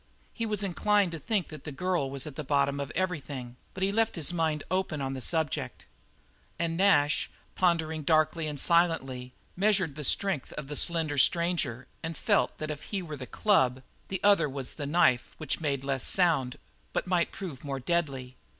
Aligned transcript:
He 0.33 0.47
was 0.47 0.63
inclined 0.63 1.11
to 1.11 1.19
think 1.19 1.49
that 1.49 1.63
the 1.63 1.71
girl 1.71 2.09
was 2.09 2.23
the 2.23 2.43
bottom 2.43 2.79
of 2.79 2.91
everything, 2.95 3.55
but 3.75 3.83
he 3.83 3.91
left 3.91 4.15
his 4.15 4.33
mind 4.33 4.63
open 4.71 4.99
on 4.99 5.13
the 5.13 5.21
subject. 5.21 5.85
And 6.57 6.75
Nash, 6.75 7.29
pondering 7.53 8.01
darkly 8.01 8.47
and 8.47 8.59
silently, 8.59 9.31
measured 9.55 9.93
the 9.95 10.03
strength 10.03 10.53
of 10.53 10.65
the 10.69 10.75
slender 10.75 11.19
stranger 11.19 11.85
and 12.01 12.17
felt 12.17 12.57
that 12.57 12.71
if 12.71 12.85
he 12.85 13.03
were 13.03 13.15
the 13.15 13.27
club 13.27 13.83
the 14.07 14.19
other 14.23 14.49
was 14.49 14.73
the 14.73 14.87
knife 14.87 15.35
which 15.37 15.61
made 15.61 15.83
less 15.83 16.03
sound 16.03 16.57
but 16.93 17.05
might 17.05 17.31
prove 17.31 17.63
more 17.63 17.79
deadly. 17.79 18.37